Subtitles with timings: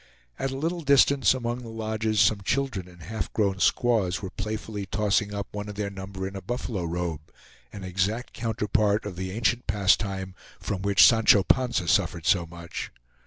[0.39, 4.87] At a little distance, among the lodges, some children and half grown squaws were playfully
[4.87, 7.21] tossing up one of their number in a buffalo robe,
[7.71, 12.91] an exact counterpart of the ancient pastime from which Sancho Panza suffered so much.